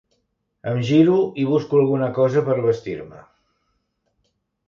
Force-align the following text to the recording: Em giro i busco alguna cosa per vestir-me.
Em 0.69 0.79
giro 0.91 1.17
i 1.43 1.45
busco 1.49 1.77
alguna 1.81 2.09
cosa 2.17 2.43
per 2.49 2.57
vestir-me. 2.65 3.21